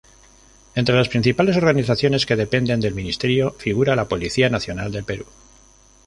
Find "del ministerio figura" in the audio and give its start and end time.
2.79-3.95